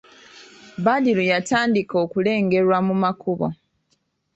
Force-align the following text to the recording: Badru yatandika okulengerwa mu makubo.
Badru 0.85 1.23
yatandika 1.31 1.95
okulengerwa 2.03 2.77
mu 2.87 2.95
makubo. 3.03 3.47